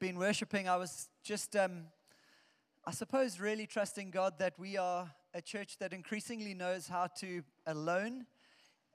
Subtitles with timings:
[0.00, 1.82] been worshiping, I was just, um,
[2.86, 7.42] I suppose, really trusting God that we are a church that increasingly knows how to
[7.66, 8.24] alone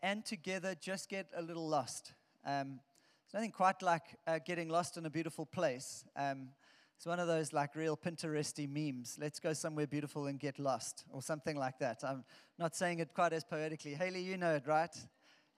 [0.01, 2.13] and together just get a little lost.
[2.43, 2.79] Um,
[3.23, 6.03] it's nothing quite like uh, getting lost in a beautiful place.
[6.15, 6.49] Um,
[6.97, 9.19] it's one of those like real Pinteresty memes.
[9.21, 12.03] Let's go somewhere beautiful and get lost, or something like that.
[12.03, 12.23] I'm
[12.57, 13.93] not saying it quite as poetically.
[13.93, 14.95] Haley, you know it, right?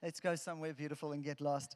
[0.02, 1.74] Let's go somewhere beautiful and get lost.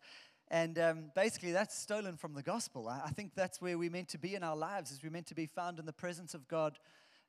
[0.53, 2.87] And um, basically, that's stolen from the gospel.
[2.87, 5.29] I, I, think that's where we're meant to be in our lives, is we're meant
[5.29, 6.79] to be found in the presence of God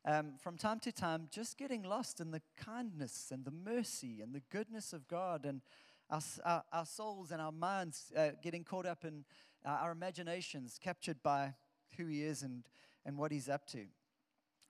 [0.03, 4.35] um, from time to time, just getting lost in the kindness and the mercy and
[4.35, 5.61] the goodness of God, and
[6.09, 9.23] our, our, our souls and our minds uh, getting caught up in
[9.65, 11.53] uh, our imaginations, captured by
[11.95, 12.65] who He is and,
[13.05, 13.85] and what He's up to.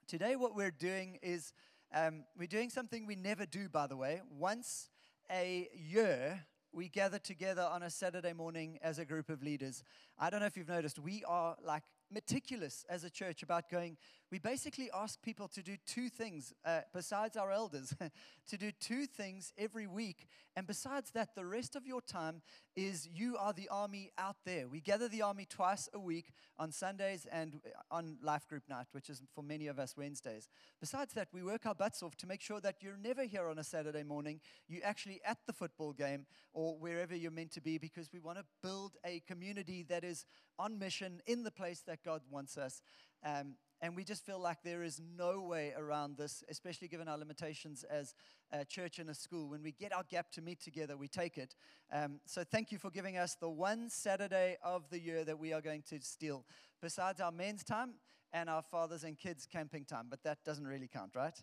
[0.08, 1.54] Today, what we're doing is
[1.92, 4.22] um, we're doing something we never do, by the way.
[4.30, 4.90] Once
[5.32, 9.84] a year, we gather together on a Saturday morning as a group of leaders.
[10.20, 13.98] I don't know if you've noticed, we are like meticulous as a church about going,
[14.32, 17.94] we basically ask people to do two things, uh, besides our elders,
[18.48, 20.28] to do two things every week.
[20.56, 22.42] And besides that, the rest of your time
[22.76, 24.68] is you are the army out there.
[24.68, 29.08] We gather the army twice a week on Sundays and on Life Group Night, which
[29.08, 30.50] is for many of us Wednesdays.
[30.80, 33.60] Besides that, we work our butts off to make sure that you're never here on
[33.60, 34.40] a Saturday morning.
[34.68, 38.40] You're actually at the football game or wherever you're meant to be because we want
[38.40, 40.26] to build a community that is
[40.58, 42.82] on mission in the place that God wants us.
[43.26, 47.18] Um, and we just feel like there is no way around this, especially given our
[47.18, 48.16] limitations as
[48.52, 49.50] a church and a school.
[49.50, 51.56] When we get our gap to meet together, we take it.
[51.92, 55.52] Um, so thank you for giving us the one Saturday of the year that we
[55.52, 56.46] are going to steal,
[56.82, 57.96] besides our men's time
[58.32, 60.08] and our fathers and kids camping time.
[60.10, 61.38] But that doesn't really count, right?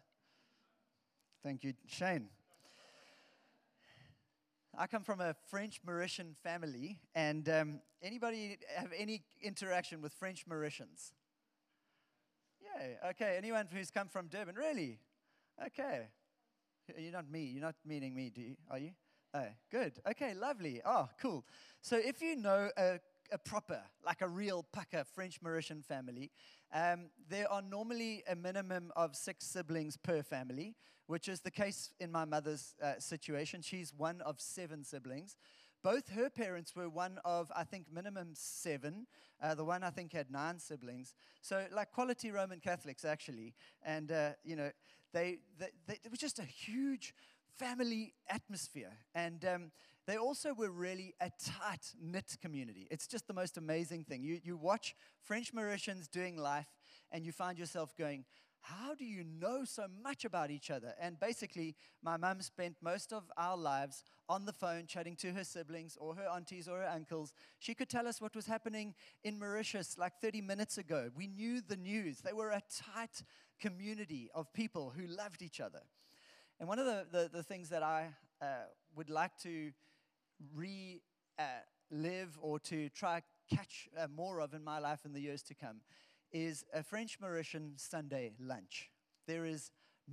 [1.42, 2.28] Thank you, Shane.
[4.80, 10.46] I come from a French Mauritian family, and um, anybody have any interaction with French
[10.48, 11.12] Mauritians?
[12.62, 13.34] Yeah, okay.
[13.36, 14.54] Anyone who's come from Durban?
[14.54, 14.98] Really?
[15.66, 16.08] Okay.
[16.96, 17.44] You're not me.
[17.44, 18.56] You're not meaning me, do you?
[18.70, 18.92] Are you?
[19.34, 19.92] Oh, good.
[20.12, 20.80] Okay, lovely.
[20.82, 21.44] Oh, cool.
[21.82, 23.00] So if you know a,
[23.32, 26.30] a proper, like a real pucker French Mauritian family,
[26.72, 30.74] um, there are normally a minimum of six siblings per family,
[31.06, 33.62] which is the case in my mother's uh, situation.
[33.62, 35.36] She's one of seven siblings.
[35.82, 39.06] Both her parents were one of, I think, minimum seven.
[39.42, 41.14] Uh, the one, I think, had nine siblings.
[41.40, 43.54] So, like quality Roman Catholics, actually.
[43.82, 44.70] And, uh, you know,
[45.12, 47.14] they, they, they, it was just a huge
[47.56, 48.92] family atmosphere.
[49.14, 49.70] And um,
[50.06, 51.30] they also were really a
[51.60, 52.86] tight knit community.
[52.90, 54.22] It's just the most amazing thing.
[54.22, 56.68] You, you watch French Mauritians doing life,
[57.12, 58.24] and you find yourself going,
[58.62, 60.94] how do you know so much about each other?
[61.00, 65.44] And basically, my mum spent most of our lives on the phone chatting to her
[65.44, 67.32] siblings or her aunties or her uncles.
[67.58, 68.94] She could tell us what was happening
[69.24, 71.10] in Mauritius like 30 minutes ago.
[71.16, 72.18] We knew the news.
[72.20, 72.62] They were a
[72.94, 73.22] tight
[73.60, 75.80] community of people who loved each other.
[76.58, 78.08] And one of the, the, the things that I
[78.42, 79.72] uh, would like to
[80.54, 81.00] relive
[81.38, 85.54] uh, or to try catch uh, more of in my life in the years to
[85.54, 85.80] come
[86.32, 88.90] is a French Mauritian Sunday lunch.
[89.26, 89.70] There is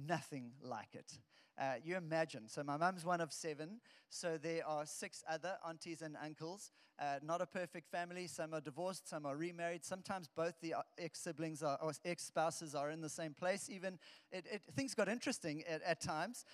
[0.08, 1.20] nothing like it.
[1.60, 2.48] Uh, you imagine.
[2.48, 3.80] So, my mum's one of seven.
[4.10, 6.72] So, there are six other aunties and uncles.
[7.00, 8.28] Uh, not a perfect family.
[8.28, 9.84] Some are divorced, some are remarried.
[9.84, 13.70] Sometimes both the uh, ex siblings or ex spouses are in the same place.
[13.72, 13.98] Even
[14.32, 16.46] it, it, things got interesting at, at times.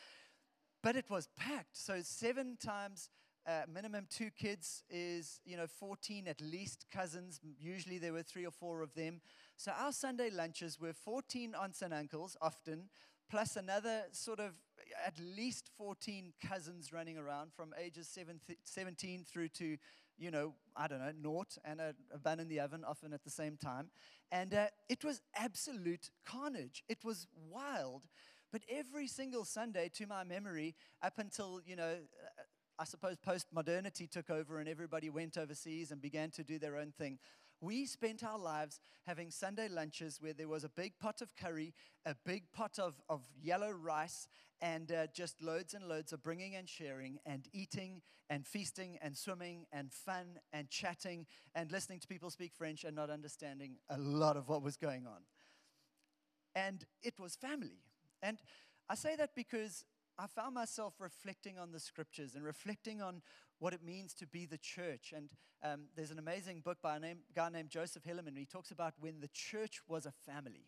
[0.82, 1.76] But it was packed.
[1.76, 3.10] So, seven times
[3.46, 7.40] uh, minimum two kids is, you know, 14 at least cousins.
[7.60, 9.22] Usually there were three or four of them.
[9.58, 12.90] So our Sunday lunches were 14 aunts and uncles, often,
[13.30, 14.54] plus another sort of
[15.06, 18.08] at least 14 cousins running around from ages
[18.64, 19.78] 17 through to,
[20.18, 23.24] you know, I don't know, naught and a, a bun in the oven, often at
[23.24, 23.90] the same time.
[24.32, 26.84] And uh, it was absolute carnage.
[26.88, 28.04] It was wild.
[28.52, 31.96] But every single Sunday, to my memory, up until, you know,
[32.80, 36.78] I suppose post modernity took over and everybody went overseas and began to do their
[36.78, 37.20] own thing.
[37.62, 41.74] We spent our lives having Sunday lunches where there was a big pot of curry,
[42.06, 44.28] a big pot of, of yellow rice,
[44.62, 49.16] and uh, just loads and loads of bringing and sharing and eating and feasting and
[49.16, 53.98] swimming and fun and chatting and listening to people speak French and not understanding a
[53.98, 55.22] lot of what was going on.
[56.56, 57.80] And it was family.
[58.22, 58.40] And
[58.90, 59.86] I say that because
[60.18, 63.22] I found myself reflecting on the scriptures and reflecting on
[63.60, 65.14] what it means to be the church.
[65.16, 65.30] And
[65.64, 68.38] um, there's an amazing book by a name, guy named Joseph Hellerman.
[68.38, 70.68] He talks about when the church was a family.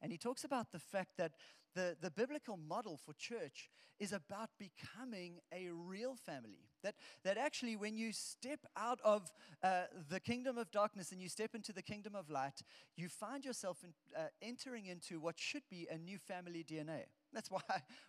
[0.00, 1.32] And he talks about the fact that
[1.74, 6.68] the, the biblical model for church is about becoming a real family.
[6.82, 9.30] That, that actually, when you step out of
[9.62, 12.62] uh, the kingdom of darkness and you step into the kingdom of light,
[12.96, 17.02] you find yourself in, uh, entering into what should be a new family DNA.
[17.32, 17.62] That's why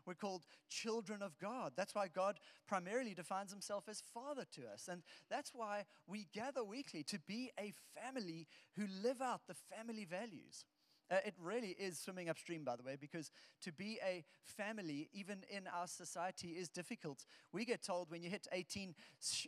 [0.06, 1.74] we're called children of God.
[1.76, 4.88] That's why God primarily defines himself as Father to us.
[4.92, 10.06] And that's why we gather weekly to be a family who live out the family
[10.06, 10.66] values.
[11.12, 15.40] Uh, it really is swimming upstream, by the way, because to be a family, even
[15.50, 17.26] in our society, is difficult.
[17.52, 18.94] We get told when you hit 18,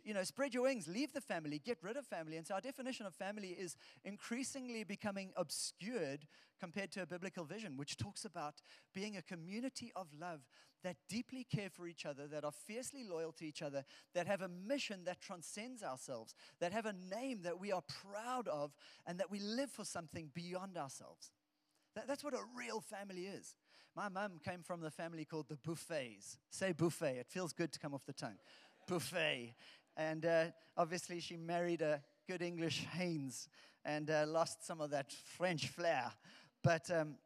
[0.02, 2.36] you know, spread your wings, leave the family, get rid of family.
[2.36, 6.26] And so our definition of family is increasingly becoming obscured
[6.58, 8.54] compared to a biblical vision, which talks about
[8.92, 10.40] being a community of love
[10.82, 14.42] that deeply care for each other, that are fiercely loyal to each other, that have
[14.42, 18.72] a mission that transcends ourselves, that have a name that we are proud of,
[19.06, 21.30] and that we live for something beyond ourselves.
[21.94, 23.56] That, that's what a real family is.
[23.94, 26.38] My mum came from the family called the Buffets.
[26.50, 28.38] Say buffet, it feels good to come off the tongue.
[28.88, 29.54] buffet.
[29.96, 30.44] And uh,
[30.76, 33.48] obviously, she married a good English Haynes
[33.84, 36.10] and uh, lost some of that French flair.
[36.62, 37.16] But um,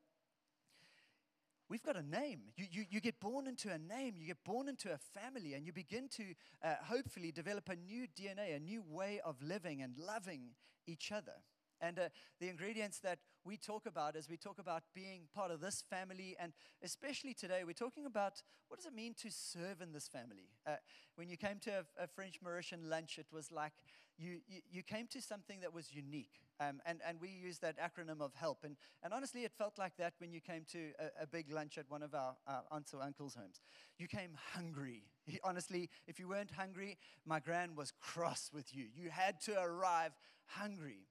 [1.68, 2.40] we've got a name.
[2.56, 5.64] You, you, you, get born into a name, you get born into a family, and
[5.64, 6.24] you begin to
[6.64, 10.48] uh, hopefully develop a new DNA, a new way of living and loving
[10.86, 11.34] each other.
[11.80, 12.08] And uh,
[12.40, 16.36] the ingredients that we talk about as we talk about being part of this family,
[16.40, 16.52] and
[16.82, 20.50] especially today, we're talking about what does it mean to serve in this family.
[20.66, 20.76] Uh,
[21.14, 23.72] when you came to a, a, French Mauritian lunch, it was like
[24.18, 26.40] you, you, you came to something that was unique.
[26.58, 28.64] Um, and, and we use that acronym of HELP.
[28.64, 31.76] And, and honestly, it felt like that when you came to a, a big lunch
[31.76, 33.60] at one of our, our aunts or uncles' homes.
[33.98, 35.04] You came hungry.
[35.44, 36.96] honestly, if you weren't hungry,
[37.26, 38.86] my gran was cross with you.
[38.94, 40.12] You had to arrive
[40.46, 41.06] hungry.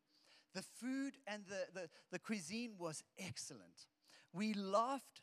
[0.55, 3.85] The food and the, the, the cuisine was excellent.
[4.33, 5.21] We laughed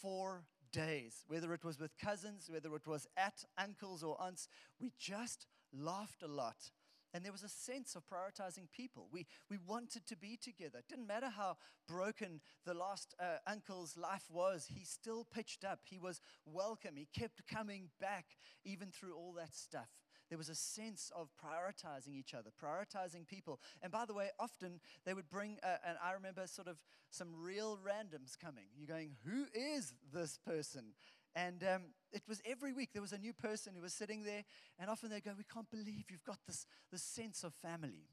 [0.00, 4.48] for days, whether it was with cousins, whether it was at uncles or aunts.
[4.80, 6.72] We just laughed a lot.
[7.12, 9.08] And there was a sense of prioritizing people.
[9.10, 10.78] We, we wanted to be together.
[10.78, 11.56] It didn't matter how
[11.88, 15.80] broken the last uh, uncle's life was, he still pitched up.
[15.84, 16.94] He was welcome.
[16.96, 18.26] He kept coming back
[18.64, 19.88] even through all that stuff.
[20.30, 23.60] There was a sense of prioritizing each other, prioritizing people.
[23.82, 26.78] And by the way, often they would bring, uh, and I remember sort of
[27.10, 28.66] some real randoms coming.
[28.78, 30.94] You're going, who is this person?
[31.34, 31.82] And um,
[32.12, 34.44] it was every week there was a new person who was sitting there,
[34.78, 38.08] and often they go, We can't believe you've got this, this sense of family.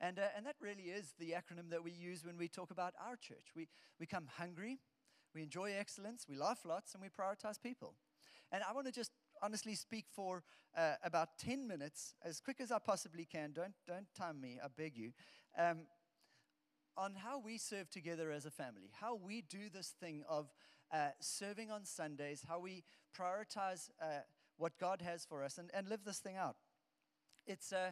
[0.00, 2.94] And, uh, and that really is the acronym that we use when we talk about
[3.04, 3.52] our church.
[3.56, 3.68] We,
[3.98, 4.78] we come hungry,
[5.34, 7.94] we enjoy excellence, we laugh lots, and we prioritize people.
[8.52, 9.10] And I want to just
[9.44, 10.42] honestly speak for
[10.76, 13.52] uh, about 10 minutes, as quick as I possibly can.
[13.52, 15.12] Don't, don't time me, I beg you.
[15.58, 15.80] Um,
[16.96, 20.52] on how we serve together as a family, how we do this thing of
[20.92, 22.84] uh, serving on Sundays, how we
[23.18, 24.20] prioritize uh,
[24.56, 26.56] what God has for us and, and live this thing out.
[27.46, 27.90] It's, uh,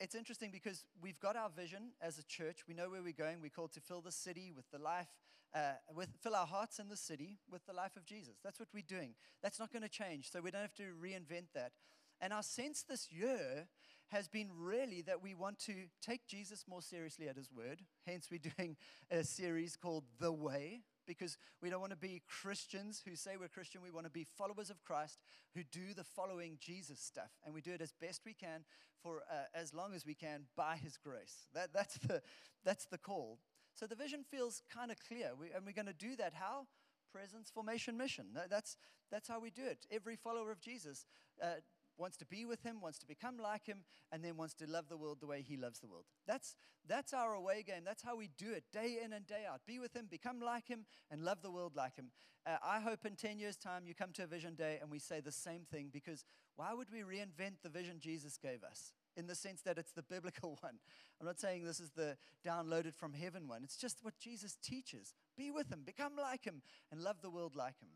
[0.00, 2.60] it's interesting because we've got our vision as a church.
[2.66, 3.42] We know where we're going.
[3.42, 5.08] We're called to fill the city with the life,
[5.56, 8.36] uh, with, fill our hearts in the city with the life of Jesus.
[8.44, 9.14] That's what we're doing.
[9.42, 11.72] That's not going to change, so we don't have to reinvent that.
[12.20, 13.68] And our sense this year
[14.08, 17.82] has been really that we want to take Jesus more seriously at his word.
[18.06, 18.76] Hence, we're doing
[19.10, 23.48] a series called The Way, because we don't want to be Christians who say we're
[23.48, 23.80] Christian.
[23.82, 25.18] We want to be followers of Christ
[25.54, 27.30] who do the following Jesus stuff.
[27.44, 28.64] And we do it as best we can
[29.02, 31.46] for uh, as long as we can by his grace.
[31.54, 32.22] That, that's, the,
[32.64, 33.38] that's the call.
[33.76, 35.30] So the vision feels kind of clear.
[35.38, 36.66] We, and we're going to do that how?
[37.12, 38.26] Presence, formation, mission.
[38.34, 38.76] That, that's,
[39.12, 39.86] that's how we do it.
[39.90, 41.04] Every follower of Jesus
[41.42, 41.60] uh,
[41.98, 44.88] wants to be with him, wants to become like him, and then wants to love
[44.88, 46.04] the world the way he loves the world.
[46.26, 46.56] That's,
[46.88, 47.82] that's our away game.
[47.84, 49.60] That's how we do it day in and day out.
[49.66, 52.10] Be with him, become like him, and love the world like him.
[52.46, 54.98] Uh, I hope in 10 years' time you come to a vision day and we
[54.98, 58.92] say the same thing because why would we reinvent the vision Jesus gave us?
[59.16, 60.78] In the sense that it's the biblical one.
[61.20, 63.62] I'm not saying this is the downloaded from heaven one.
[63.64, 65.14] It's just what Jesus teaches.
[65.36, 67.88] Be with him, become like him, and love the world like him.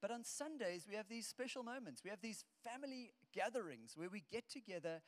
[0.00, 2.02] But on Sundays, we have these special moments.
[2.02, 5.02] We have these family gatherings where we get together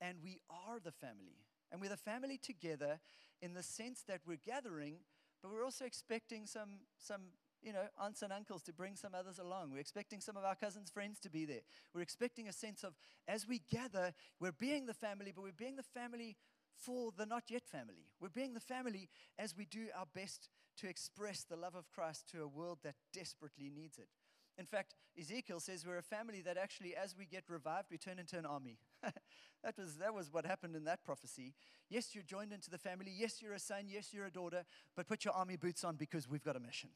[0.00, 1.38] and we are the family.
[1.72, 3.00] And we're the family together
[3.40, 4.96] in the sense that we're gathering,
[5.42, 7.22] but we're also expecting some, some
[7.64, 9.70] you know, aunts and uncles to bring some others along.
[9.72, 11.62] We're expecting some of our cousins' friends to be there.
[11.94, 12.94] We're expecting a sense of,
[13.26, 16.36] as we gather, we're being the family, but we're being the family
[16.76, 18.10] for the not yet family.
[18.20, 22.28] We're being the family as we do our best to express the love of Christ
[22.32, 24.08] to a world that desperately needs it.
[24.56, 28.18] In fact, Ezekiel says we're a family that actually, as we get revived, we turn
[28.18, 28.78] into an army.
[29.02, 31.54] that, was, that was what happened in that prophecy.
[31.88, 33.12] Yes, you're joined into the family.
[33.16, 33.84] Yes, you're a son.
[33.88, 34.64] Yes, you're a daughter.
[34.94, 36.90] But put your army boots on because we've got a mission.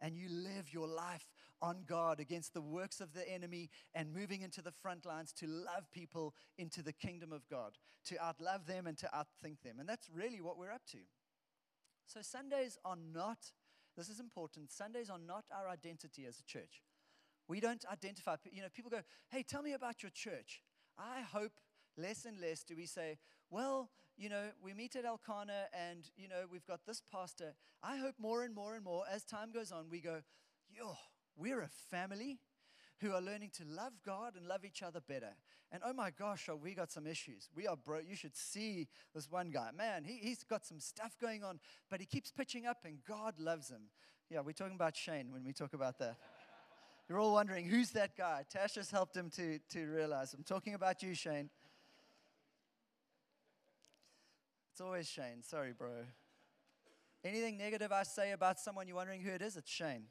[0.00, 1.26] And you live your life
[1.62, 5.46] on guard against the works of the enemy and moving into the front lines to
[5.46, 9.78] love people into the kingdom of God, to outlove them and to outthink them.
[9.78, 10.98] And that's really what we're up to.
[12.06, 13.38] So, Sundays are not,
[13.96, 16.82] this is important, Sundays are not our identity as a church.
[17.48, 20.62] We don't identify, you know, people go, hey, tell me about your church.
[20.98, 21.52] I hope
[21.96, 23.18] less and less do we say,
[23.50, 27.54] well, you know, we meet at Elkanah and, you know, we've got this pastor.
[27.82, 30.20] I hope more and more and more as time goes on, we go,
[30.70, 30.96] yo,
[31.36, 32.38] we're a family
[33.00, 35.34] who are learning to love God and love each other better.
[35.72, 37.48] And oh my gosh, oh, we got some issues.
[37.54, 38.04] We are broke.
[38.08, 39.70] You should see this one guy.
[39.76, 41.58] Man, he, he's got some stuff going on,
[41.90, 43.90] but he keeps pitching up and God loves him.
[44.30, 46.16] Yeah, we're talking about Shane when we talk about that.
[47.08, 48.44] You're all wondering, who's that guy?
[48.48, 50.32] Tash just helped him to, to realize.
[50.32, 51.50] I'm talking about you, Shane.
[54.74, 55.40] It's always Shane.
[55.42, 55.88] Sorry, bro.
[57.24, 60.06] Anything negative I say about someone, you're wondering who it is, it's Shane.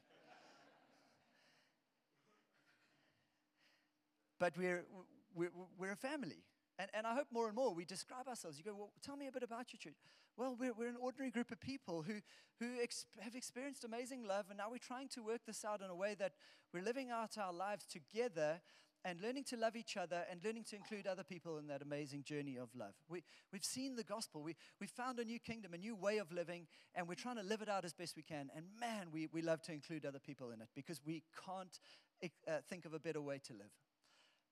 [4.38, 4.86] but we're,
[5.34, 6.44] we're, we're a family.
[6.78, 8.56] And, and I hope more and more we describe ourselves.
[8.56, 9.98] You go, well, tell me a bit about your church.
[10.34, 12.14] Well, we're, we're an ordinary group of people who,
[12.58, 15.90] who ex- have experienced amazing love, and now we're trying to work this out in
[15.90, 16.32] a way that
[16.72, 18.62] we're living out our lives together
[19.04, 22.22] and learning to love each other and learning to include other people in that amazing
[22.22, 22.94] journey of love.
[23.08, 24.42] We, we've seen the gospel.
[24.42, 27.42] We, we found a new kingdom, a new way of living, and we're trying to
[27.42, 28.50] live it out as best we can.
[28.56, 31.78] And man, we, we love to include other people in it because we can't
[32.22, 33.70] uh, think of a better way to live.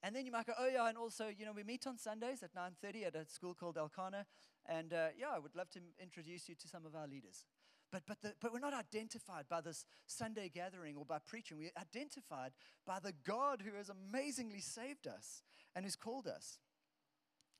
[0.02, 2.42] And then you might go, oh yeah, and also, you know, we meet on Sundays
[2.42, 4.26] at 9.30 at a school called Elkanah.
[4.66, 7.44] And uh, yeah, I would love to introduce you to some of our leaders.
[7.92, 11.58] But, but, the, but we're not identified by this Sunday gathering or by preaching.
[11.58, 12.52] We're identified
[12.86, 15.42] by the God who has amazingly saved us
[15.76, 16.58] and has called us.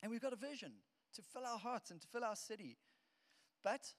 [0.02, 0.72] And we've got a vision
[1.14, 2.78] to fill our hearts and to fill our city.
[3.62, 3.92] But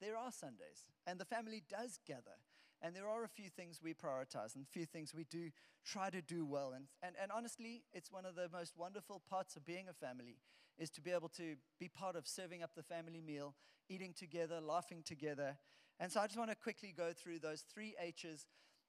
[0.00, 2.38] there are Sundays, and the family does gather.
[2.80, 5.50] And there are a few things we prioritize and a few things we do
[5.84, 6.72] try to do well.
[6.74, 10.36] And, and, and honestly, it's one of the most wonderful parts of being a family
[10.78, 13.54] is to be able to be part of serving up the family meal,
[13.88, 15.56] eating together, laughing together.
[16.00, 18.46] And so I just want to quickly go through those three H's.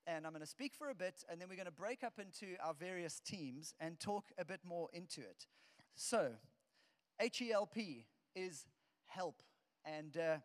[0.07, 2.19] And I'm going to speak for a bit, and then we're going to break up
[2.19, 5.47] into our various teams and talk a bit more into it.
[5.95, 6.33] So,
[7.19, 8.67] H E L P is
[9.05, 9.41] help.
[9.83, 10.37] And uh,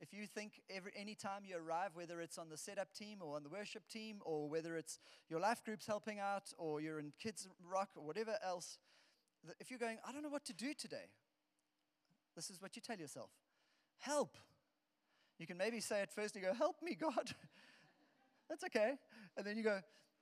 [0.00, 3.36] if you think every any time you arrive, whether it's on the setup team or
[3.36, 7.12] on the worship team, or whether it's your life groups helping out, or you're in
[7.22, 8.78] Kids Rock, or whatever else,
[9.60, 11.10] if you're going, I don't know what to do today,
[12.36, 13.30] this is what you tell yourself
[13.98, 14.36] help.
[15.38, 17.34] You can maybe say at first, you go, Help me, God.
[18.48, 18.94] That's okay.
[19.36, 19.80] And then you go,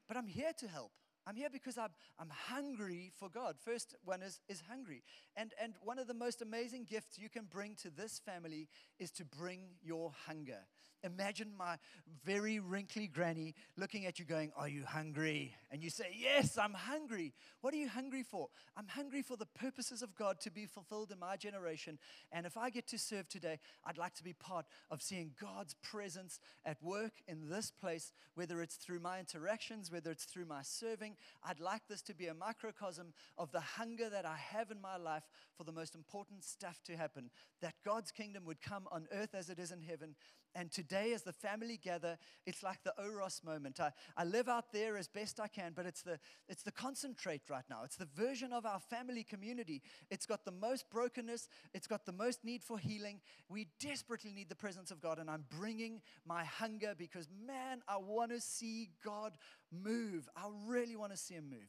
[0.08, 0.92] But I'm here to help.
[1.26, 3.54] I'm here because I'm, I'm hungry for God.
[3.64, 5.04] First one is, is hungry.
[5.36, 9.12] And, and one of the most amazing gifts you can bring to this family is
[9.12, 10.58] to bring your hunger.
[11.04, 11.78] Imagine my
[12.24, 15.54] very wrinkly granny looking at you going, Are you hungry?
[15.70, 17.32] And you say, Yes, I'm hungry.
[17.60, 18.48] What are you hungry for?
[18.76, 21.98] I'm hungry for the purposes of God to be fulfilled in my generation.
[22.30, 25.74] And if I get to serve today, I'd like to be part of seeing God's
[25.82, 30.62] presence at work in this place, whether it's through my interactions, whether it's through my
[30.62, 31.16] serving.
[31.42, 34.96] I'd like this to be a microcosm of the hunger that I have in my
[34.96, 35.24] life
[35.56, 37.30] for the most important stuff to happen,
[37.60, 40.14] that God's kingdom would come on earth as it is in heaven
[40.54, 43.80] and today, as the family gather, it's like the Oros moment.
[43.80, 46.18] I, I live out there as best I can, but it's the,
[46.48, 47.82] it's the concentrate right now.
[47.84, 49.82] It's the version of our family community.
[50.10, 53.20] It's got the most brokenness, it's got the most need for healing.
[53.48, 57.96] We desperately need the presence of God, and I'm bringing my hunger because, man, I
[57.96, 59.32] want to see God
[59.70, 60.28] move.
[60.36, 61.68] I really want to see Him move.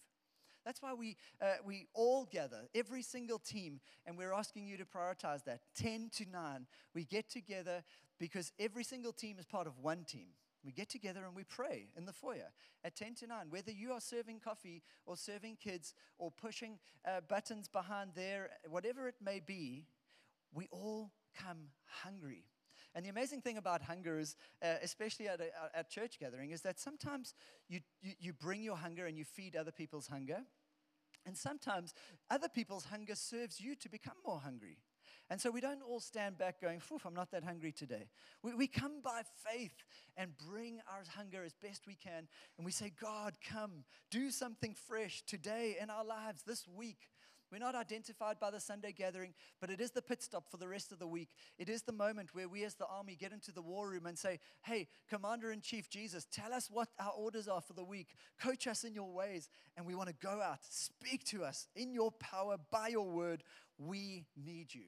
[0.65, 4.85] That's why we, uh, we all gather, every single team, and we're asking you to
[4.85, 6.65] prioritize that 10 to 9.
[6.93, 7.83] We get together
[8.19, 10.27] because every single team is part of one team.
[10.63, 12.51] We get together and we pray in the foyer
[12.85, 13.47] at 10 to 9.
[13.49, 19.09] Whether you are serving coffee or serving kids or pushing uh, buttons behind there, whatever
[19.09, 19.87] it may be,
[20.53, 22.45] we all come hungry.
[22.95, 26.61] And the amazing thing about hunger is, uh, especially at, a, at church gathering, is
[26.61, 27.33] that sometimes
[27.67, 30.39] you, you, you bring your hunger and you feed other people's hunger.
[31.25, 31.93] And sometimes
[32.29, 34.77] other people's hunger serves you to become more hungry.
[35.29, 38.09] And so we don't all stand back going, I'm not that hungry today.
[38.43, 39.75] We, we come by faith
[40.17, 42.27] and bring our hunger as best we can.
[42.57, 47.07] And we say, God, come, do something fresh today in our lives, this week.
[47.53, 50.67] We're not identified by the Sunday gathering, but it is the pit stop for the
[50.67, 51.35] rest of the week.
[51.59, 54.17] It is the moment where we as the army get into the war room and
[54.17, 58.15] say, Hey, Commander in Chief Jesus, tell us what our orders are for the week.
[58.41, 59.49] Coach us in your ways.
[59.77, 63.43] And we want to go out, speak to us in your power, by your word.
[63.77, 64.85] We need you.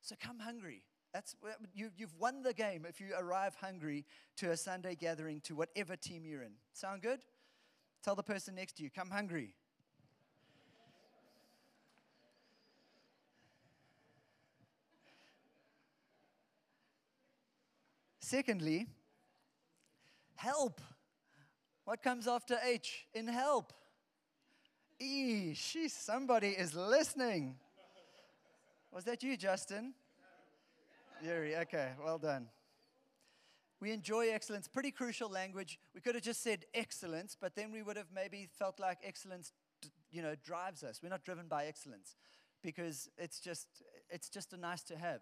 [0.00, 0.82] So come hungry.
[1.14, 1.36] That's,
[1.72, 4.06] you, you've won the game if you arrive hungry
[4.38, 6.54] to a Sunday gathering to whatever team you're in.
[6.72, 7.20] Sound good?
[8.02, 9.54] Tell the person next to you, come hungry.
[18.32, 18.86] Secondly,
[20.36, 20.80] help.
[21.84, 23.74] What comes after H in help?
[24.98, 27.56] E, she, somebody is listening.
[28.90, 29.92] Was that you, Justin?
[31.22, 32.46] Yuri, okay, well done.
[33.82, 35.78] We enjoy excellence, pretty crucial language.
[35.94, 39.52] We could have just said excellence, but then we would have maybe felt like excellence,
[40.10, 41.00] you know, drives us.
[41.02, 42.16] We're not driven by excellence
[42.62, 43.66] because it's just,
[44.08, 45.20] it's just a nice to have.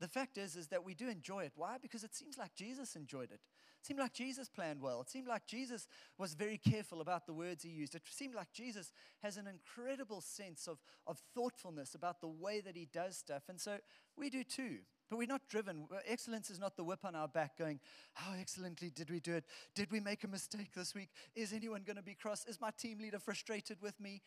[0.00, 1.52] The fact is, is that we do enjoy it.
[1.54, 1.76] Why?
[1.80, 3.40] Because it seems like Jesus enjoyed it.
[3.80, 5.00] It seemed like Jesus planned well.
[5.02, 5.86] It seemed like Jesus
[6.18, 7.94] was very careful about the words he used.
[7.94, 12.76] It seemed like Jesus has an incredible sense of, of thoughtfulness about the way that
[12.76, 13.42] he does stuff.
[13.48, 13.78] And so
[14.16, 14.78] we do too.
[15.10, 15.86] But we're not driven.
[16.08, 17.78] Excellence is not the whip on our back going,
[18.14, 19.44] How excellently did we do it?
[19.74, 21.10] Did we make a mistake this week?
[21.36, 22.46] Is anyone going to be cross?
[22.46, 24.22] Is my team leader frustrated with me?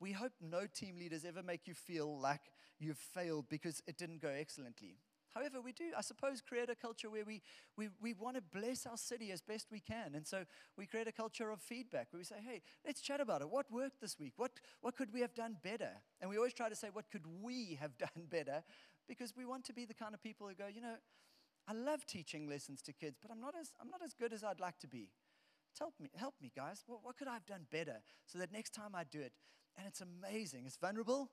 [0.00, 2.40] We hope no team leaders ever make you feel like
[2.80, 4.96] you've failed because it didn't go excellently.
[5.34, 7.40] However, we do, I suppose, create a culture where we,
[7.76, 10.14] we, we want to bless our city as best we can.
[10.14, 10.44] And so
[10.76, 13.48] we create a culture of feedback where we say, hey, let's chat about it.
[13.48, 14.34] What worked this week?
[14.36, 15.90] What, what could we have done better?
[16.20, 18.62] And we always try to say, what could we have done better?
[19.08, 20.96] Because we want to be the kind of people who go, you know,
[21.66, 24.44] I love teaching lessons to kids, but I'm not as, I'm not as good as
[24.44, 25.08] I'd like to be.
[25.78, 26.82] Help me, help me, guys.
[26.86, 29.32] What, what could I have done better so that next time I do it?
[29.78, 30.64] And it's amazing.
[30.66, 31.30] It's vulnerable,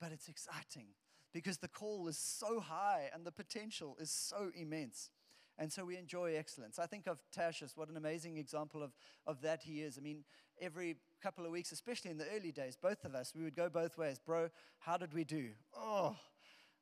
[0.00, 0.86] but it's exciting
[1.34, 5.10] because the call is so high and the potential is so immense.
[5.58, 6.78] And so we enjoy excellence.
[6.78, 8.92] I think of Tashius, what an amazing example of,
[9.26, 9.98] of that he is.
[9.98, 10.24] I mean,
[10.60, 13.68] every couple of weeks, especially in the early days, both of us, we would go
[13.68, 14.18] both ways.
[14.24, 15.50] Bro, how did we do?
[15.76, 16.16] Oh,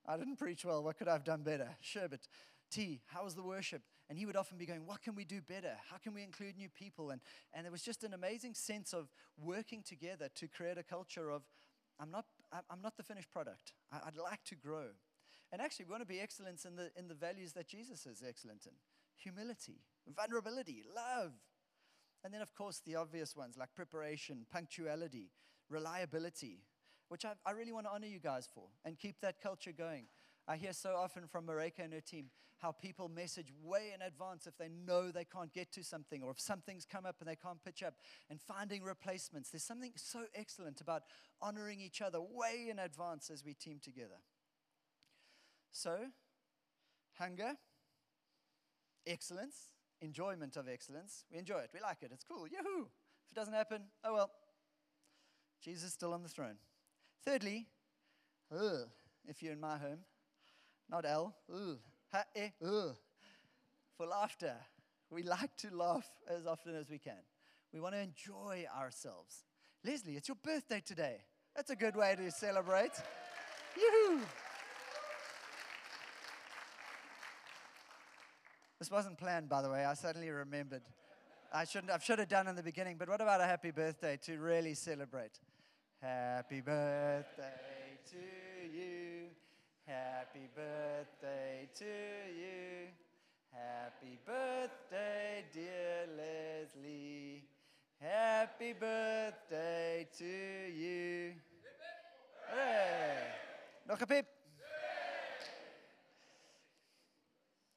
[0.06, 0.82] I didn't preach well.
[0.82, 1.68] What could I have done better?
[1.80, 2.28] Sherbet.
[2.70, 3.82] T, how was the worship?
[4.08, 5.74] And he would often be going, What can we do better?
[5.90, 7.10] How can we include new people?
[7.10, 7.20] And,
[7.52, 11.42] and there was just an amazing sense of working together to create a culture of,
[12.00, 13.72] I'm not, I'm not the finished product.
[13.90, 14.88] I'd like to grow.
[15.52, 18.22] And actually, we want to be excellence in the, in the values that Jesus is
[18.26, 18.72] excellent in
[19.16, 19.80] humility,
[20.16, 21.32] vulnerability, love.
[22.24, 25.30] And then, of course, the obvious ones like preparation, punctuality,
[25.68, 26.60] reliability,
[27.08, 30.06] which I, I really want to honor you guys for and keep that culture going.
[30.48, 32.26] I hear so often from Mareka and her team
[32.58, 36.30] how people message way in advance if they know they can't get to something or
[36.30, 37.94] if something's come up and they can't pitch up
[38.30, 39.50] and finding replacements.
[39.50, 41.02] There's something so excellent about
[41.40, 44.20] honoring each other way in advance as we team together.
[45.72, 45.98] So,
[47.18, 47.54] hunger,
[49.06, 49.56] excellence,
[50.00, 51.24] enjoyment of excellence.
[51.32, 52.46] We enjoy it, we like it, it's cool.
[52.46, 52.86] Yahoo!
[53.26, 54.30] If it doesn't happen, oh well.
[55.62, 56.56] Jesus is still on the throne.
[57.24, 57.66] Thirdly,
[58.52, 58.88] ugh,
[59.26, 60.00] if you're in my home,
[60.88, 61.34] not L.
[61.50, 61.78] Ooh.
[62.12, 62.50] Ha, eh.
[62.60, 64.56] For laughter.
[65.10, 67.20] We like to laugh as often as we can.
[67.72, 69.44] We want to enjoy ourselves.
[69.84, 71.16] Leslie, it's your birthday today.
[71.54, 72.92] That's a good way to celebrate.
[73.76, 74.20] Yoo-hoo!
[78.78, 79.84] This wasn't planned, by the way.
[79.84, 80.82] I suddenly remembered.
[81.52, 81.92] I shouldn't.
[81.92, 82.96] I should have done in the beginning.
[82.98, 85.38] But what about a happy birthday to really celebrate?
[86.00, 89.11] Happy birthday to you.
[89.86, 92.86] Happy birthday to you.
[93.50, 97.42] Happy birthday, dear Leslie.
[98.00, 101.34] Happy birthday to you.
[102.48, 103.34] Hey.
[103.86, 104.26] Nog een pip.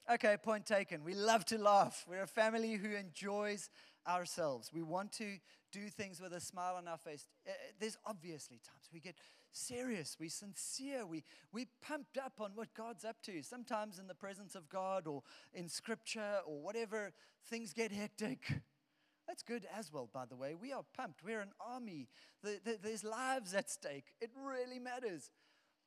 [0.07, 1.03] Okay, point taken.
[1.03, 2.05] We love to laugh.
[2.07, 3.69] We're a family who enjoys
[4.07, 4.71] ourselves.
[4.71, 5.39] We want to
[5.71, 7.27] do things with a smile on our face.
[7.45, 9.15] Eh, eh, there's obviously times we get
[9.55, 13.41] serious, we're sincere, we we pumped up on what God's up to.
[13.41, 17.11] Sometimes in the presence of God or in scripture or whatever,
[17.49, 18.39] things get hectic.
[19.27, 20.53] That's good as well, by the way.
[20.53, 21.23] We are pumped.
[21.23, 22.09] We're an army.
[22.43, 24.13] The, the, there's lives at stake.
[24.21, 25.31] It really matters.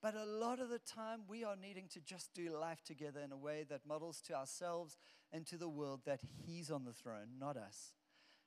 [0.00, 3.32] But a lot of the time, we are needing to just do life together in
[3.32, 4.96] a way that models to ourselves
[5.32, 7.92] and to the world that He's on the throne, not us.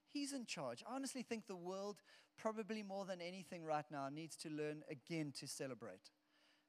[0.08, 0.84] He's in charge.
[0.90, 1.98] I honestly think the world,
[2.42, 6.10] probably more than anything right now, needs to learn again to celebrate.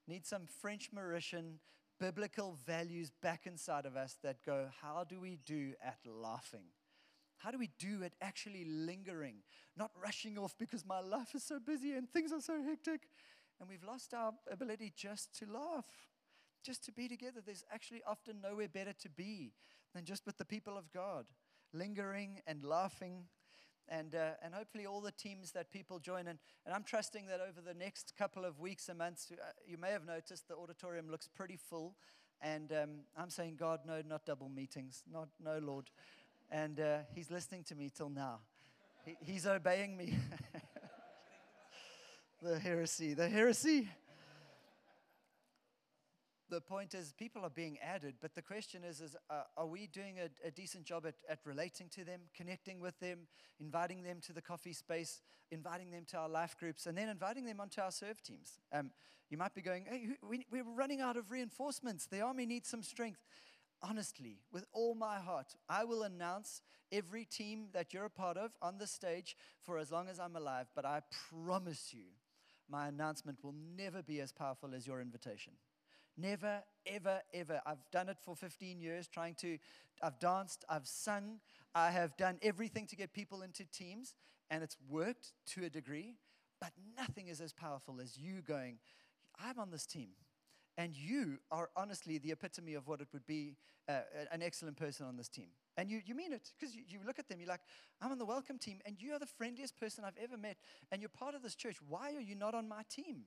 [0.06, 1.54] Needs some French Mauritian
[1.98, 6.66] biblical values back inside of us that go, how do we do at laughing?
[7.38, 9.36] How do we do at actually lingering,
[9.76, 13.08] not rushing off because my life is so busy and things are so hectic,
[13.58, 15.86] and we've lost our ability just to laugh,
[16.64, 17.40] just to be together.
[17.44, 19.52] There's actually often nowhere better to be
[19.94, 21.26] than just with the people of God,
[21.72, 23.24] lingering and laughing.
[23.92, 26.26] And, uh, and hopefully, all the teams that people join.
[26.26, 29.76] And, and I'm trusting that over the next couple of weeks and months, uh, you
[29.76, 31.94] may have noticed the auditorium looks pretty full.
[32.40, 35.90] And um, I'm saying, God, no, not double meetings, not, no, Lord.
[36.50, 38.38] And uh, He's listening to me till now.
[39.04, 40.16] He, he's obeying me.
[42.42, 43.88] the heresy, the heresy.
[46.52, 49.86] The point is, people are being added, but the question is, is uh, are we
[49.86, 53.20] doing a, a decent job at, at relating to them, connecting with them,
[53.58, 57.46] inviting them to the coffee space, inviting them to our life groups, and then inviting
[57.46, 58.58] them onto our serve teams?
[58.70, 58.90] Um,
[59.30, 62.04] you might be going, hey, we, we're running out of reinforcements.
[62.04, 63.24] The army needs some strength
[63.82, 66.62] honestly, with all my heart, I will announce
[66.92, 70.36] every team that you're a part of on the stage for as long as I'm
[70.36, 70.66] alive.
[70.76, 71.00] But I
[71.34, 72.04] promise you,
[72.70, 75.54] my announcement will never be as powerful as your invitation.
[76.16, 77.60] Never, ever, ever.
[77.64, 79.58] I've done it for 15 years, trying to,
[80.02, 81.40] I've danced, I've sung,
[81.74, 84.14] I have done everything to get people into teams,
[84.50, 86.16] and it's worked to a degree,
[86.60, 88.78] but nothing is as powerful as you going,
[89.42, 90.10] I'm on this team.
[90.78, 93.56] And you are honestly the epitome of what it would be
[93.88, 95.48] uh, an excellent person on this team.
[95.76, 97.60] And you, you mean it because you, you look at them, you're like,
[98.00, 100.56] I'm on the welcome team, and you are the friendliest person I've ever met,
[100.90, 101.76] and you're part of this church.
[101.86, 103.24] Why are you not on my team?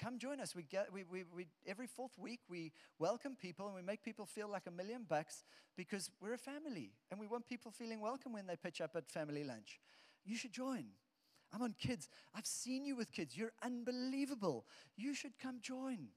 [0.00, 0.54] Come join us.
[0.54, 4.26] We get, we, we, we, every fourth week, we welcome people and we make people
[4.26, 5.44] feel like a million bucks
[5.76, 9.08] because we're a family and we want people feeling welcome when they pitch up at
[9.08, 9.80] family lunch.
[10.24, 10.86] You should join.
[11.52, 12.08] I'm on kids.
[12.34, 13.36] I've seen you with kids.
[13.36, 14.66] You're unbelievable.
[14.96, 16.08] You should come join.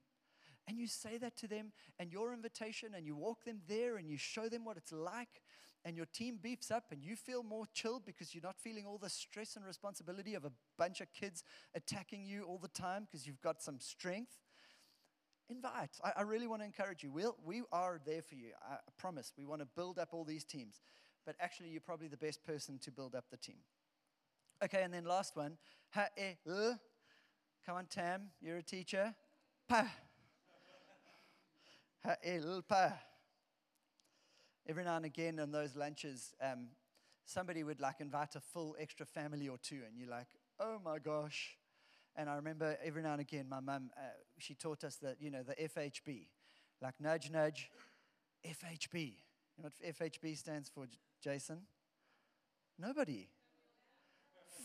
[0.67, 4.09] And you say that to them, and your invitation, and you walk them there, and
[4.09, 5.41] you show them what it's like,
[5.87, 8.97] and your team beefs up, and you feel more chilled because you're not feeling all
[8.97, 13.25] the stress and responsibility of a bunch of kids attacking you all the time because
[13.25, 14.33] you've got some strength.
[15.49, 15.91] Invite.
[16.03, 17.09] I, I really want to encourage you.
[17.09, 18.49] We'll, we are there for you.
[18.69, 19.31] I promise.
[19.37, 20.81] We want to build up all these teams.
[21.25, 23.59] But actually, you're probably the best person to build up the team.
[24.61, 25.57] Okay, and then last one.
[25.91, 26.77] Ha-e-l.
[27.65, 28.23] Come on, Tam.
[28.41, 29.15] You're a teacher.
[29.69, 29.89] Pa.
[32.03, 32.93] Ha'elpa.
[34.67, 36.67] Every now and again in those lunches, um,
[37.23, 40.27] somebody would like invite a full extra family or two, and you're like,
[40.59, 41.57] oh my gosh.
[42.15, 44.01] And I remember every now and again, my mum, uh,
[44.39, 46.27] she taught us that, you know, the FHB,
[46.81, 47.69] like nudge, nudge,
[48.45, 49.13] FHB.
[49.55, 50.85] You know what FHB stands for,
[51.23, 51.61] Jason?
[52.77, 53.29] Nobody.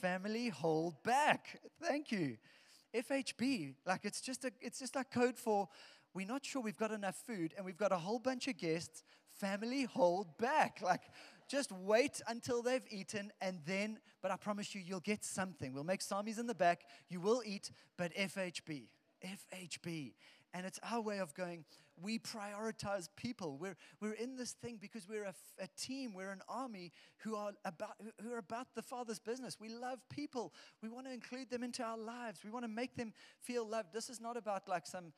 [0.01, 1.61] Family hold back.
[1.81, 2.39] Thank you.
[2.95, 5.69] FHB, like it's just a, it's just like code for
[6.15, 9.03] we're not sure we've got enough food and we've got a whole bunch of guests.
[9.39, 10.81] Family, hold back.
[10.83, 11.03] Like,
[11.49, 15.73] just wait until they've eaten and then, but I promise you, you'll get something.
[15.73, 16.83] We'll make samis in the back.
[17.09, 18.85] You will eat, but FHB,
[19.23, 20.15] FHB.
[20.55, 21.65] And it's our way of going,
[22.01, 23.59] we prioritize people.
[23.59, 27.53] We're, we're in this thing because we're a, a, team, we're an army who are,
[27.65, 29.59] about, who are about the Father's business.
[29.61, 30.53] We love people.
[30.83, 32.41] We want to include them into our lives.
[32.45, 33.93] We want to make them feel loved.
[33.93, 35.13] This is not about like some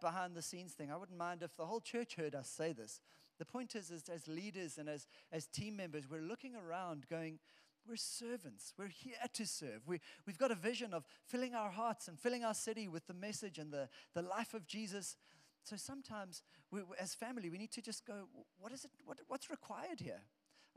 [0.00, 0.90] behind the scenes thing.
[0.90, 3.00] I wouldn't mind if the whole church heard us say this.
[3.42, 7.40] The point is, is as leaders and as, as team members, we're looking around going,
[7.88, 8.72] we're servants.
[8.78, 9.80] We're here to serve.
[9.84, 13.14] We, we've got a vision of filling our hearts and filling our city with the
[13.14, 15.16] message and the, the life of Jesus.
[15.64, 18.28] So sometimes, we, as family, we need to just go,
[18.60, 18.92] what is it?
[19.04, 20.20] What, what's required here?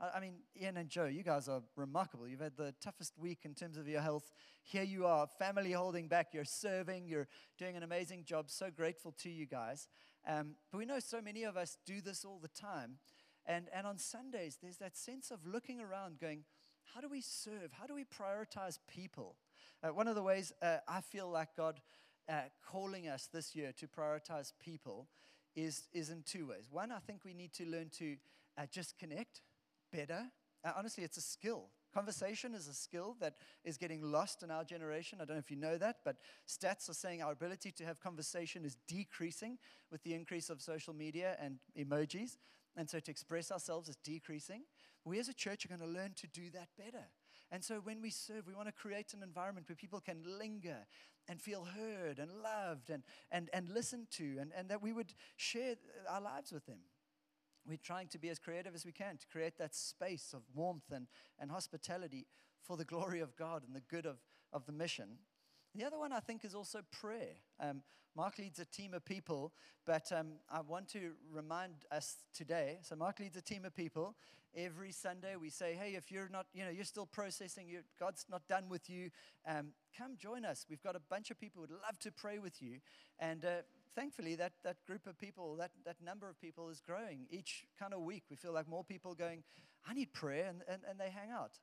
[0.00, 2.28] I mean, Ian and Joe, you guys are remarkable.
[2.28, 4.30] You've had the toughest week in terms of your health.
[4.62, 6.34] Here you are, family holding back.
[6.34, 7.06] You're serving.
[7.06, 8.50] You're doing an amazing job.
[8.50, 9.88] So grateful to you guys.
[10.26, 12.98] Um, but we know so many of us do this all the time.
[13.46, 16.44] And, and on Sundays, there's that sense of looking around, going,
[16.94, 17.72] how do we serve?
[17.72, 19.36] How do we prioritize people?
[19.82, 21.80] Uh, one of the ways uh, I feel like God
[22.28, 25.08] uh, calling us this year to prioritize people
[25.54, 26.66] is, is in two ways.
[26.70, 28.16] One, I think we need to learn to
[28.58, 29.42] uh, just connect
[29.92, 30.24] better.
[30.64, 31.68] Uh, honestly, it's a skill.
[31.96, 35.18] Conversation is a skill that is getting lost in our generation.
[35.18, 38.00] I don't know if you know that, but stats are saying our ability to have
[38.00, 39.56] conversation is decreasing
[39.90, 42.36] with the increase of social media and emojis.
[42.76, 44.64] And so to express ourselves is decreasing.
[45.06, 47.06] We as a church are going to learn to do that better.
[47.50, 50.84] And so when we serve, we want to create an environment where people can linger
[51.28, 55.14] and feel heard and loved and, and, and listened to, and, and that we would
[55.36, 55.76] share
[56.10, 56.80] our lives with them
[57.66, 60.90] we're trying to be as creative as we can to create that space of warmth
[60.92, 61.06] and,
[61.38, 62.26] and hospitality
[62.62, 64.16] for the glory of God and the good of,
[64.52, 65.18] of the mission.
[65.74, 67.34] The other one I think is also prayer.
[67.60, 67.82] Um,
[68.16, 69.52] Mark leads a team of people,
[69.84, 72.78] but um, I want to remind us today.
[72.82, 74.16] So Mark leads a team of people.
[74.56, 78.24] Every Sunday we say, "Hey, if you're not, you know, you're still processing, you God's
[78.30, 79.10] not done with you.
[79.46, 80.64] Um, come join us.
[80.70, 82.80] We've got a bunch of people who'd love to pray with you."
[83.18, 83.62] And uh,
[83.94, 87.92] thankfully, that that group of people, that that number of people, is growing each kind
[87.92, 88.24] of week.
[88.30, 89.44] We feel like more people going,
[89.86, 91.58] "I need prayer," and, and, and they hang out.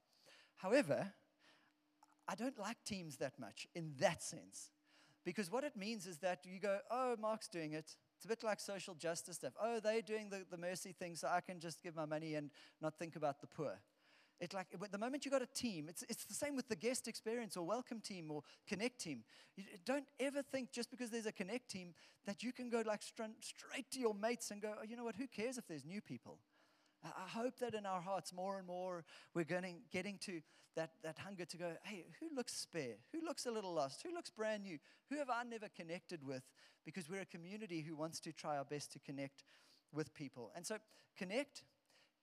[0.58, 1.14] However,
[2.28, 4.70] I don't like teams that much in that sense.
[5.26, 7.96] Because what it means is that you go, oh, Mark's doing it.
[8.24, 9.52] It's a bit like social justice stuff.
[9.62, 12.52] Oh, they're doing the, the mercy thing, so I can just give my money and
[12.82, 13.82] not think about the poor.
[14.40, 17.10] It's like the moment you got a team, it's, it's the same with the guest
[17.10, 19.26] experience or welcome team or connect team.
[19.58, 21.94] You don't ever think just because there's a connect team
[22.26, 25.18] that you can go like straight to your mates and go, oh, you know what,
[25.18, 26.38] who cares if there's new people?
[27.04, 30.42] I hope that in our hearts more and more we're getting, getting to
[30.76, 32.96] that, that hunger to go, hey, who looks spare?
[33.12, 34.04] Who looks a little lost?
[34.04, 34.80] Who looks brand new?
[35.10, 36.44] Who have I never connected with?
[36.86, 39.44] Because we're a community who wants to try our best to connect
[39.94, 40.52] with people.
[40.56, 40.78] And so
[41.18, 41.64] connect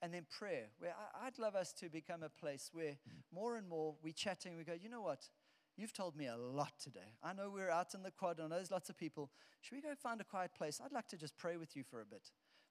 [0.02, 2.96] and then prayer, where I, would love us to become a place where
[3.32, 5.28] more and more we chatting, we go, you know what?
[5.76, 7.16] You've told me a lot today.
[7.22, 9.30] I know we're out in the quad, I know there's lots of people.
[9.60, 10.80] Should we go find a quiet place?
[10.82, 12.30] I'd like to just pray with you for a bit.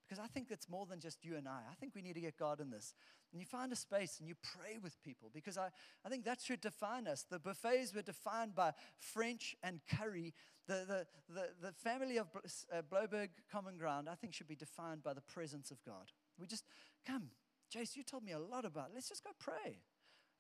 [0.10, 1.60] Because I think it's more than just you and I.
[1.70, 2.96] I think we need to get God in this.
[3.32, 5.68] And you find a space and you pray with people because I,
[6.04, 7.26] I think that should define us.
[7.30, 10.34] The buffets were defined by French and curry.
[10.68, 15.04] The, the, the, the family of uh, Blouberg Common Ground, I think, should be defined
[15.04, 16.12] by the presence of God.
[16.40, 16.64] We just
[17.06, 17.30] come.
[17.72, 18.92] Jace, you told me a lot about it.
[18.96, 19.82] Let's just go pray.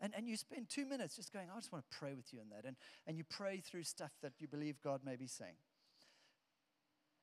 [0.02, 2.40] And, and you spend two minutes just going, I just want to pray with you
[2.40, 2.66] in that.
[2.66, 5.58] And, and you pray through stuff that you believe God may be saying.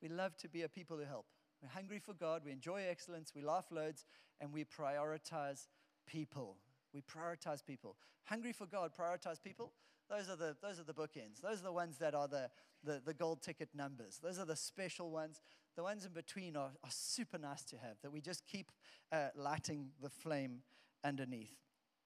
[0.01, 1.27] We love to be a people who help.
[1.66, 2.42] We're hungry for God.
[2.44, 3.33] We enjoy excellence.
[3.35, 4.05] We laugh loads.
[4.40, 5.66] And we prioritize
[6.07, 6.59] people.
[6.94, 7.96] We prioritize people.
[8.24, 9.72] Hungry for God, prioritize people.
[10.09, 11.40] Those are the, those are the bookends.
[11.42, 12.50] Those are the ones that are the,
[12.85, 14.20] the, the gold ticket numbers.
[14.22, 15.40] Those are the special ones.
[15.74, 18.70] The ones in between are, are super nice to have, that we just keep
[19.11, 20.61] uh, lighting the flame
[21.02, 21.57] underneath.